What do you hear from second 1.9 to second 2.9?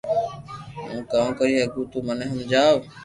تو مني ھمجاو